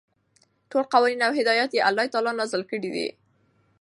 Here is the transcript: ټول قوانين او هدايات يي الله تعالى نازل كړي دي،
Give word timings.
ټول 0.69 0.83
قوانين 0.93 1.21
او 1.27 1.31
هدايات 1.39 1.71
يي 1.73 1.81
الله 1.89 2.05
تعالى 2.13 2.31
نازل 2.39 2.61
كړي 2.71 2.89
دي، 2.95 3.07